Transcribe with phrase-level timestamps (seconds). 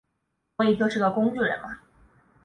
[0.57, 1.77] 所以就是个工具人嘛